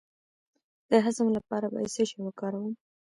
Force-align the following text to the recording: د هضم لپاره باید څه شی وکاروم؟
د 0.89 0.91
هضم 1.05 1.27
لپاره 1.37 1.65
باید 1.73 1.93
څه 1.95 2.03
شی 2.09 2.17
وکاروم؟ 2.21 2.73